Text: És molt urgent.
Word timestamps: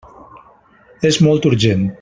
És 1.11 1.21
molt 1.29 1.49
urgent. 1.55 1.89